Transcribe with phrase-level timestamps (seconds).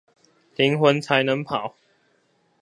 [0.55, 1.75] 靈魂才能跑